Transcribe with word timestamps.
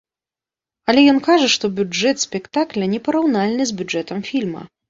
Але 0.93 1.03
ён 1.11 1.19
кажа, 1.27 1.51
што 1.55 1.71
бюджэт 1.81 2.25
спектакля 2.25 2.91
не 2.97 3.03
параўнальны 3.09 3.63
з 3.75 3.79
бюджэтам 3.83 4.29
фільма. 4.33 4.69